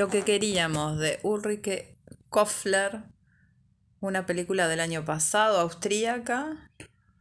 [0.00, 1.98] lo que queríamos de Ulrike
[2.30, 3.02] Kofler,
[4.00, 6.70] una película del año pasado, austríaca,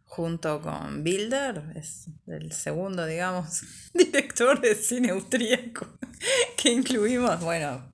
[0.05, 3.63] junto con Bilder, es el segundo, digamos,
[3.94, 6.00] director de cine austríaco
[6.55, 7.92] que incluimos, bueno,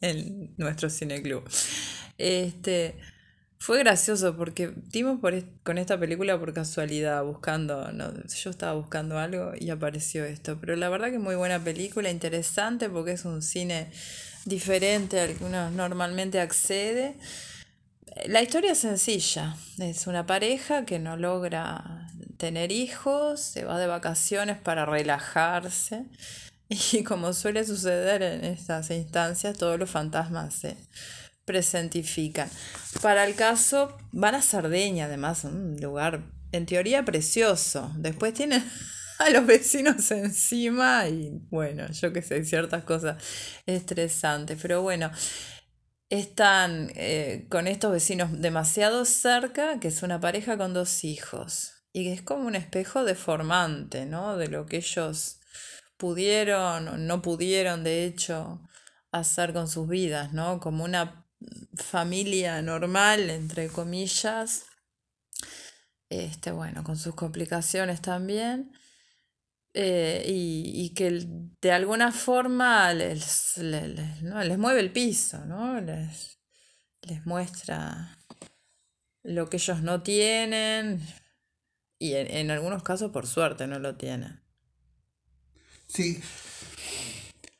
[0.00, 1.48] en nuestro cineclub.
[2.18, 2.98] Este,
[3.58, 9.18] fue gracioso porque dimos por con esta película por casualidad, buscando, no, yo estaba buscando
[9.18, 13.42] algo y apareció esto, pero la verdad que muy buena película, interesante porque es un
[13.42, 13.90] cine
[14.44, 17.16] diferente al que uno normalmente accede.
[18.26, 23.86] La historia es sencilla, es una pareja que no logra tener hijos, se va de
[23.86, 26.04] vacaciones para relajarse
[26.68, 30.76] y como suele suceder en estas instancias, todos los fantasmas se
[31.46, 32.50] presentifican.
[33.00, 36.22] Para el caso, van a Sardeña, además, un lugar
[36.52, 37.90] en teoría precioso.
[37.96, 38.62] Después tienen
[39.18, 43.22] a los vecinos encima y bueno, yo que sé, ciertas cosas
[43.64, 44.58] estresantes.
[44.60, 45.10] Pero bueno,
[46.10, 51.72] están eh, con estos vecinos demasiado cerca, que es una pareja con dos hijos.
[51.92, 54.36] Y que es como un espejo deformante, ¿no?
[54.36, 55.40] De lo que ellos
[55.96, 58.60] pudieron o no pudieron, de hecho,
[59.12, 60.60] hacer con sus vidas, ¿no?
[60.60, 61.25] Como una
[61.74, 64.66] familia normal, entre comillas,
[66.08, 68.72] este, bueno, con sus complicaciones también,
[69.74, 71.26] eh, y, que
[71.60, 74.22] de alguna forma les, les,
[74.58, 75.80] mueve el piso, ¿no?
[75.80, 76.38] Les,
[77.02, 78.16] les muestra
[79.22, 81.00] lo que ellos no tienen,
[81.98, 84.40] y en, en algunos casos por suerte no lo tienen.
[85.88, 86.20] Sí,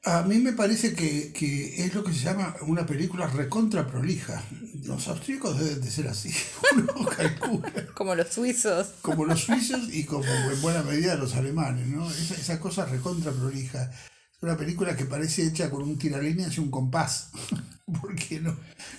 [0.07, 1.33] a mí me parece que,
[1.79, 4.41] es lo que se llama una película recontra prolija.
[4.85, 6.33] Los austríacos deben de ser así,
[6.77, 7.87] uno calcula.
[7.93, 8.87] Como los suizos.
[9.03, 12.09] Como los suizos y como en buena medida los alemanes, ¿no?
[12.09, 13.91] Esa, esa cosa recontra prolija.
[13.91, 17.33] Es una película que parece hecha con un tiralíneas y un compás,
[18.01, 18.57] porque no,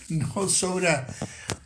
[0.09, 1.07] no sobra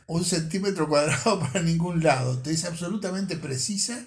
[0.06, 2.39] un centímetro cuadrado para ningún lado.
[2.46, 4.06] Es absolutamente precisa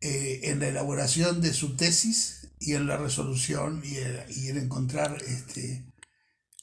[0.00, 3.96] eh, en la elaboración de su tesis y en la resolución y,
[4.38, 5.86] y en encontrar este,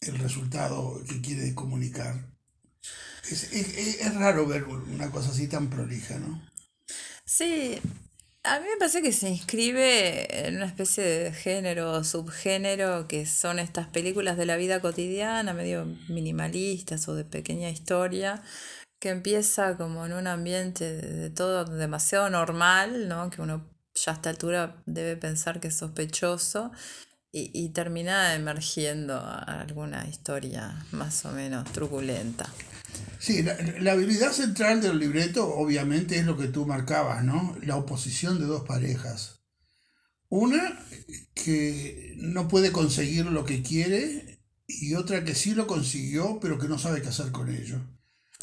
[0.02, 2.16] el resultado que quiere comunicar.
[3.30, 6.41] Es, es, raro ver una cosa así tan prolija, ¿no?
[7.25, 7.78] Sí,
[8.44, 13.25] a mí me parece que se inscribe en una especie de género o subgénero que
[13.25, 18.44] son estas películas de la vida cotidiana, medio minimalistas o de pequeña historia,
[19.00, 23.30] que empieza como en un ambiente de todo demasiado normal, ¿no?
[23.30, 26.72] Que uno ya a esta altura debe pensar que es sospechoso
[27.31, 32.52] y, termina emergiendo alguna historia más o menos truculenta.
[33.19, 37.56] Sí, la, habilidad central del libreto obviamente es lo que tú marcabas, ¿no?
[37.62, 39.41] La oposición de dos parejas.
[40.30, 40.80] Una
[41.36, 46.68] que no puede conseguir lo que quiere y otra que sí lo consiguió pero que
[46.68, 47.80] no sabe qué hacer con ello.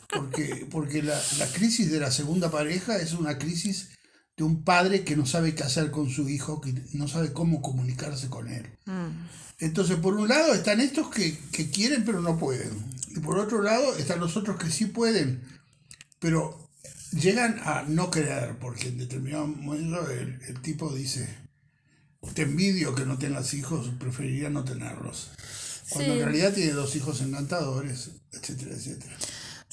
[0.09, 3.94] Porque, porque la, la crisis de la segunda pareja es una crisis
[4.37, 7.63] de un padre que no sabe qué hacer con su hijo, que no sabe cómo
[7.63, 8.69] comunicarse con él.
[8.87, 9.29] Mm.
[9.61, 11.39] Entonces, por un lado están estos que,
[11.73, 12.71] quieren pero no pueden.
[13.15, 15.43] Y por otro lado están los otros que sí pueden,
[16.19, 16.69] pero
[17.13, 21.29] llegan a no querer, porque en determinado momento el, tipo dice,
[22.35, 25.31] te envidio que no tengas hijos, preferiría no tenerlos.
[25.91, 29.17] Cuando en realidad tiene dos hijos encantadores, etcétera, etcétera.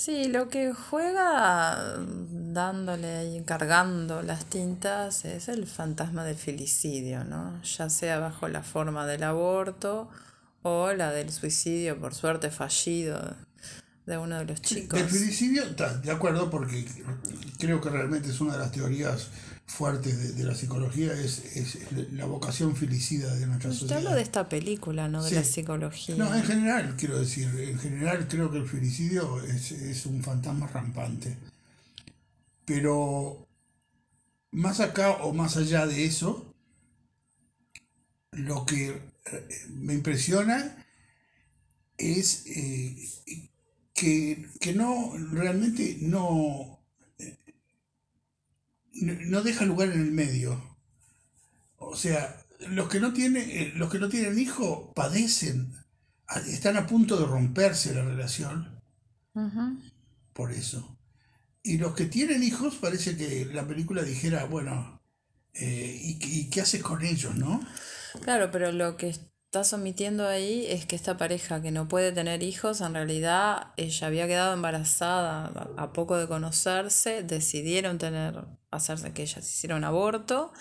[0.04, 7.62] Sí, lo que juega dándole y encargando las tintas es el fantasma del filicidio, ¿no?
[7.62, 10.10] Ya sea bajo la forma del aborto
[10.64, 13.36] o la del suicidio, por suerte fallido,
[14.08, 15.00] de uno de los chicos.
[15.00, 16.84] El filicidio, de acuerdo, porque
[17.60, 19.28] creo que realmente es una de las teorías
[19.66, 21.78] fuertes de, la psicología, es, es,
[22.12, 23.98] la vocación filicida de nuestra sociedad.
[23.98, 26.16] Usted hablo de esta película, no de la psicología.
[26.16, 30.68] No, en general, quiero decir, en general creo que el filicidio es, es un fantasma
[30.68, 31.38] rampante.
[32.66, 33.48] Pero
[34.52, 36.54] más acá o más allá de eso,
[38.32, 40.86] lo que eh, me impresiona
[41.98, 42.96] es eh,
[43.94, 46.81] que, que, no, realmente no,
[48.94, 50.78] no deja lugar en el medio.
[51.78, 52.38] O sea,
[52.70, 55.74] los que no tienen, eh, los que no tienen hijo padecen,
[56.48, 58.82] están a punto de romperse la relación.
[60.34, 60.98] Por eso.
[61.64, 65.02] Y los que tienen hijos, parece que la película dijera, bueno,
[65.54, 67.62] eh, ¿y, ¿y, qué haces con ellos, no?
[68.22, 69.14] Claro, pero lo que
[69.52, 74.08] estás omitiendo ahí es que esta pareja que no puede tener hijos, en realidad ella
[74.08, 79.84] había quedado embarazada a, poco de conocerse, decidieron tener, hacerse que ella se hiciera un
[79.84, 80.54] aborto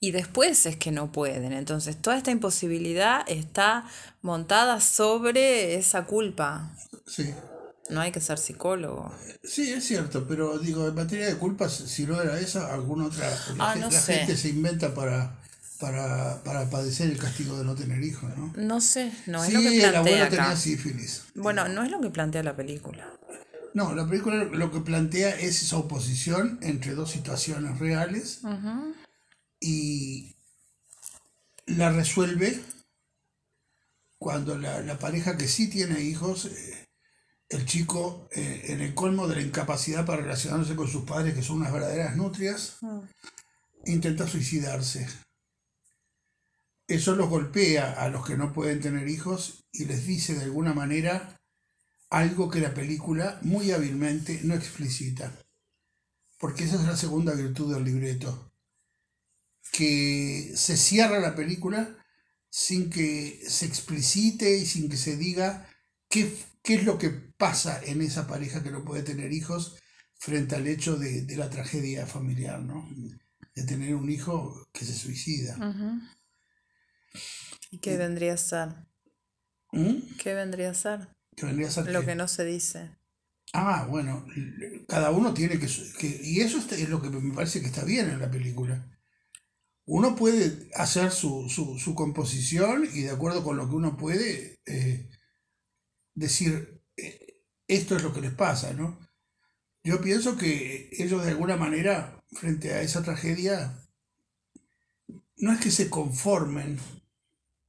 [0.00, 1.52] y después es que no pueden.
[1.52, 3.84] Entonces toda esta imposibilidad está
[4.22, 6.74] montada sobre esa culpa.
[7.06, 7.34] Sí.
[7.90, 9.14] No hay que ser psicólogo.
[9.44, 13.28] Sí, es cierto, pero digo, en materia de culpas, si no era esa, alguna otra.
[13.58, 14.14] La, Ah, no la sé.
[14.14, 15.39] gente se inventa para,
[15.80, 18.52] para, para padecer el castigo de no tener hijos, ¿no?
[18.56, 20.30] No sé, no es sí, lo que el plantea abuelo acá.
[20.30, 21.22] tenía sífilis.
[21.34, 23.10] Bueno, no es lo que plantea la película.
[23.72, 28.40] No, la película lo que plantea es esa oposición entre dos situaciones reales
[29.60, 30.36] y
[31.66, 32.60] la resuelve
[34.18, 36.88] cuando la, la pareja que sí tiene hijos, eh,
[37.48, 41.42] el chico eh, en el colmo de la incapacidad para relacionarse con sus padres, que
[41.42, 42.78] son unas verdaderas nutrias,
[43.86, 45.06] intenta suicidarse.
[46.90, 50.74] Eso los golpea a los que no pueden tener hijos y les dice de alguna
[50.74, 51.40] manera
[52.10, 55.32] algo que la película muy hábilmente no explicita.
[56.36, 58.52] Porque esa es la segunda virtud del libreto.
[59.70, 61.96] Que se cierra la película
[62.50, 65.68] sin que se explicite y sin que se diga
[66.08, 69.76] qué, qué es lo que pasa en esa pareja que no puede tener hijos
[70.18, 72.88] frente al hecho de, de la tragedia familiar, ¿no?
[73.54, 75.56] De tener un hijo que se suicida.
[75.56, 76.00] Ujú.
[76.00, 76.19] ¿Y
[77.80, 78.68] qué vendría a ser?
[79.72, 80.16] ¿Mm?
[80.18, 81.08] ¿Qué vendría a ser?
[81.36, 82.90] Que vendría a ser Lo que- que no se dice.
[83.52, 84.26] Ah, bueno,
[84.88, 85.66] cada uno tiene que,
[85.98, 88.86] que- Y eso es lo que me parece que está bien en la película.
[89.86, 94.60] Uno puede hacer su, su, su composición y de acuerdo con lo que uno puede
[94.66, 95.08] eh,
[96.14, 99.00] decir, eh, esto es lo que les pasa, ¿no?
[99.82, 103.76] Yo pienso que ellos de alguna manera, frente a esa tragedia,
[105.38, 106.78] no es que se conformen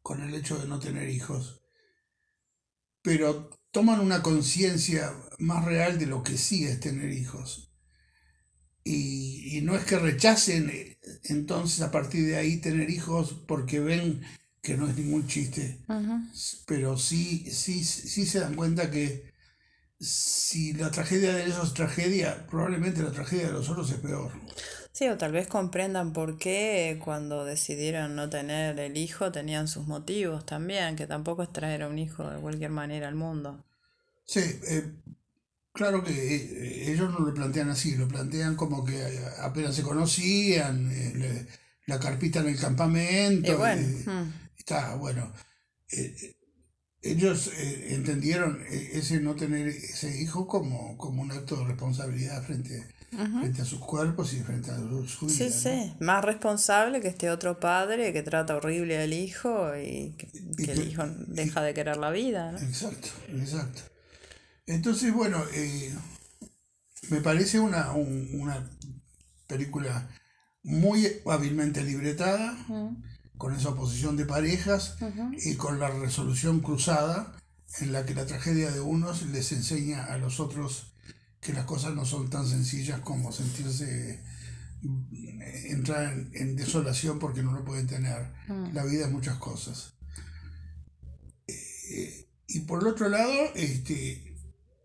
[0.01, 1.61] con el hecho de no tener hijos,
[3.01, 7.73] pero toman una conciencia más real de lo que sí es tener hijos.
[8.83, 13.79] Y, y no es que rechacen eh, entonces a partir de ahí tener hijos porque
[13.79, 14.21] ven
[14.61, 15.83] que no es ningún chiste,
[16.67, 19.31] pero sí, sí, sí se dan cuenta que
[19.99, 24.31] si la tragedia de ellos es tragedia, probablemente la tragedia de los otros es peor.
[24.93, 29.85] Sí, o tal vez comprendan por qué cuando decidieron no tener el hijo tenían sus
[29.85, 33.65] motivos también, que tampoco es traer a un hijo de cualquier manera al mundo.
[34.25, 34.93] Sí, eh,
[35.73, 39.83] claro que eh, ellos no lo plantean así, lo plantean como que eh, apenas se
[39.83, 41.47] conocían, eh, le-
[41.87, 43.53] la carpita en el campamento.
[43.53, 45.33] Y bueno, eh, mm, está bueno.
[47.01, 52.43] Ellos eh, entendieron eh, ese no tener ese hijo como, como un acto de responsabilidad
[52.43, 52.85] frente,
[53.39, 55.05] frente a sus cuerpos y frente a su, vida.
[55.27, 55.49] sí, ¿no?
[55.51, 60.55] sí, más responsable que este otro padre que trata horrible al hijo y que, Y
[60.57, 62.59] que que- el hijo deja de querer la vida, ¿no?
[62.59, 63.81] Exacto, exacto.
[64.67, 65.93] Entonces, bueno, eh,
[67.09, 68.69] me parece una, un- una
[69.47, 70.09] película
[70.63, 72.55] muy hábilmente libretada,
[73.41, 74.97] con esa oposición de parejas
[75.43, 77.35] y con la resolución cruzada
[77.79, 80.93] en la que la tragedia de unos les enseña a los otros
[81.39, 84.23] que las cosas no son tan sencillas como sentirse
[84.83, 85.41] mm,
[85.71, 88.31] entrar en, en desolación porque no lo pueden tener.
[88.73, 89.95] La vida es muchas cosas.
[91.47, 94.37] Eh, y por el otro lado, este,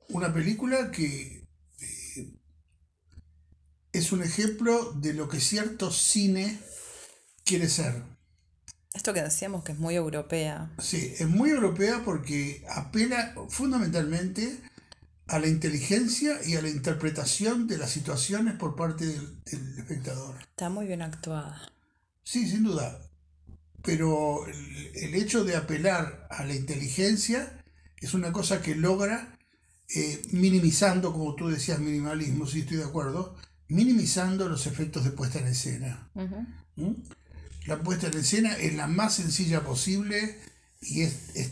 [0.09, 1.47] una película que
[1.79, 2.35] eh,
[3.93, 6.59] es un ejemplo de lo que cierto cine
[7.45, 8.16] quiere ser.
[8.97, 10.71] Esto que decíamos que es muy europea.
[10.79, 14.59] Sí, es muy europea porque apela fundamentalmente
[15.27, 20.37] a la inteligencia y a la interpretación de las situaciones por parte del, del espectador.
[20.41, 21.61] Está muy bien actuada.
[22.25, 22.99] Sí, sin duda.
[23.83, 27.63] Pero el, el hecho de apelar a la inteligencia
[28.01, 29.37] es una cosa que logra
[29.95, 33.37] eh, minimizando, como tú decías, minimalismo, sí estoy de acuerdo,
[33.69, 36.11] minimizando los efectos de puesta en escena.
[36.77, 36.93] ¿Mm?
[37.67, 40.39] La puesta en escena es la más sencilla posible
[40.81, 41.51] y es, es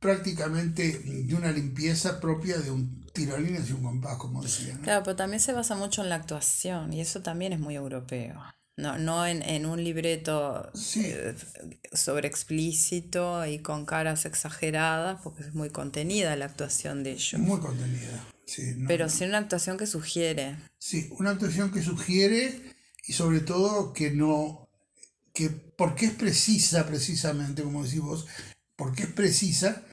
[0.00, 4.74] prácticamente de una limpieza propia de un tirolines y un compás, como decía.
[4.74, 4.82] ¿no?
[4.82, 8.40] Claro, pero también se basa mucho en la actuación y eso también es muy europeo.
[8.76, 11.02] No, no en, en un libreto Sí.
[11.04, 11.34] eh,
[11.92, 17.40] sobre explícito y con caras exageradas, porque es muy contenida la actuación de ellos.
[17.40, 18.24] Muy contenida.
[18.46, 19.10] Sí, no- Pero no.
[19.10, 20.56] sí una actuación que sugiere.
[20.78, 22.76] Sí, una actuación que sugiere
[23.08, 24.67] y sobre todo que no,
[25.38, 28.26] que porque es precisa precisamente, como decís vos,
[28.74, 29.84] porque es precisa,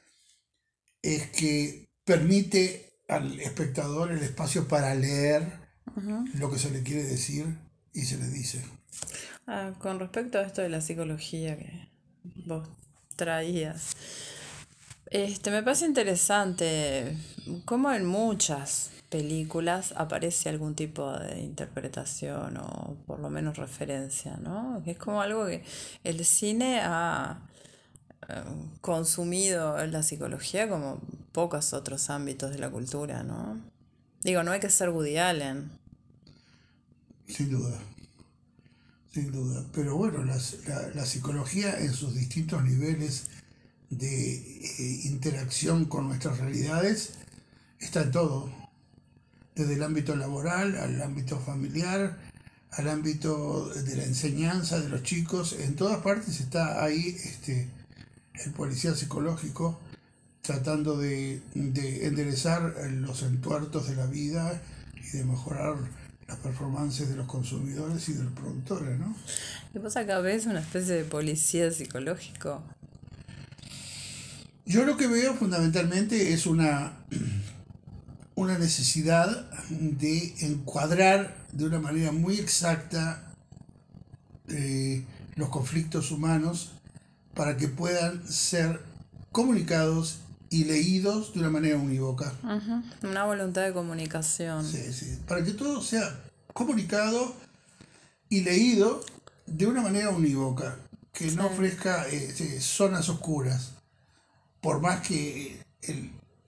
[1.04, 5.60] es que permite al espectador el espacio para leer
[6.34, 7.46] lo que se le quiere decir
[7.94, 8.64] y se le dice.
[9.46, 11.90] Ah, con respecto a esto de la psicología que
[12.48, 12.68] vos
[13.16, 13.96] traías.
[15.12, 17.16] Este, me parece interesante
[17.66, 24.84] cómo en muchas películas aparece algún tipo de interpretación o por lo menos referencia, ¿no?
[24.86, 25.64] es como algo que
[26.04, 27.40] el cine ha
[28.28, 28.44] eh,
[28.82, 31.00] consumido la psicología como
[31.32, 33.58] pocos otros ámbitos de la cultura, ¿no?
[34.22, 35.70] Digo, no hay que ser Woody Allen.
[37.28, 37.80] Sin duda,
[39.14, 39.64] sin duda.
[39.72, 40.38] Pero bueno, la,
[40.94, 43.28] la, psicología en sus distintos niveles
[43.90, 47.14] de eh, interacción con nuestras realidades
[47.80, 48.65] está en todo,
[49.56, 52.18] desde el ámbito laboral al ámbito familiar,
[52.72, 57.70] al ámbito de la enseñanza de los chicos, en todas partes está ahí este,
[58.46, 59.80] el policía psicológico
[60.42, 64.62] tratando de, de enderezar los entuertos de la vida
[64.96, 65.76] y de mejorar
[66.28, 69.16] las performances de los consumidores y de los productores, ¿no?
[69.72, 72.64] ¿Qué pasa acá ves una especie de policía psicológico?
[74.66, 76.94] Yo lo que veo fundamentalmente es una,
[78.36, 83.34] una necesidad de encuadrar de una manera muy exacta
[84.50, 86.72] eh, los conflictos humanos
[87.34, 88.82] para que puedan ser
[89.32, 92.34] comunicados y leídos de una manera unívoca.
[93.02, 94.66] Una voluntad de comunicación.
[94.66, 95.20] Sí, sí.
[95.28, 96.24] Para que todo sea
[96.54, 97.36] comunicado
[98.30, 99.04] y leído
[99.46, 100.78] de una manera unívoca,
[101.12, 103.74] que no ofrezca eh, zonas oscuras.
[104.62, 105.60] Por más que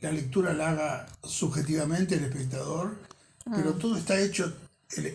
[0.02, 2.98] la lectura la haga subjetivamente el espectador,
[3.46, 3.80] pero mm.
[3.80, 4.54] todo está hecho,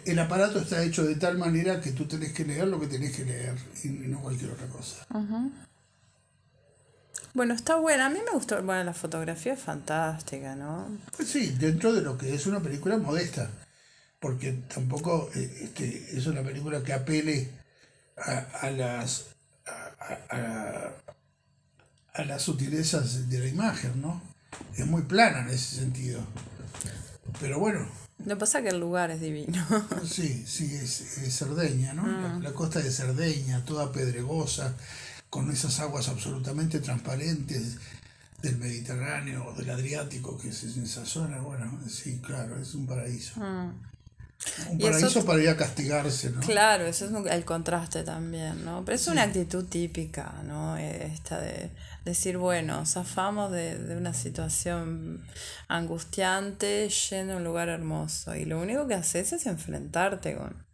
[0.04, 3.16] el, aparato está hecho de tal manera que tú tenés que leer lo que tenés
[3.16, 5.06] que leer y, no cualquier otra cosa.
[7.34, 8.06] Bueno, está buena.
[8.06, 8.62] A mí me gustó.
[8.62, 10.98] Bueno, la fotografía es fantástica, ¿no?
[11.16, 13.48] Pues sí, dentro de lo que es una película modesta.
[14.20, 17.50] Porque tampoco eh, este, es una película que apele
[18.16, 19.26] a, las.
[19.66, 20.92] A,
[22.12, 24.31] a, las sutilezas de la imagen, ¿no?
[24.76, 26.20] Es muy plana en ese sentido.
[27.40, 27.86] Pero bueno.
[28.18, 29.64] Lo que pasa es que el lugar es divino.
[30.06, 32.06] Sí, sí, es, Cerdeña, ¿no?
[32.06, 32.42] La, mm.
[32.42, 34.74] la, costa de Cerdeña, toda pedregosa
[35.30, 37.78] con esas aguas absolutamente transparentes
[38.42, 42.86] del Mediterráneo o del Adriático, que es en esa zona, bueno, sí, claro, es un
[42.86, 43.40] paraíso.
[43.40, 43.72] Mm.
[44.70, 46.40] Un paraíso para ir a castigarse, ¿no?
[46.40, 48.84] Claro, eso es el contraste también, ¿no?
[48.84, 50.76] Pero es una actitud típica, ¿no?
[50.76, 51.70] Esta de
[52.04, 55.24] decir, bueno, zafamos de, de, una situación
[55.68, 58.34] angustiante yendo a un lugar hermoso.
[58.34, 60.66] Y lo único que haces es enfrentarte con,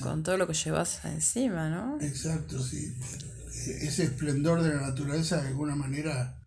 [0.00, 1.98] con todo lo que llevas encima, ¿no?
[2.00, 2.96] Exacto, sí
[3.66, 6.46] ese esplendor de la naturaleza de alguna manera,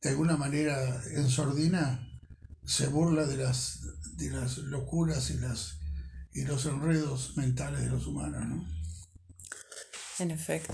[0.00, 2.04] de alguna manera en sordina,
[2.64, 3.80] se burla de las,
[4.16, 5.77] de las locuras y, las,
[6.38, 8.64] y los enredos mentales de los humanos, ¿no?
[10.20, 10.72] En efecto.